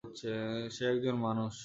[0.71, 1.55] সে একজন মানুষ।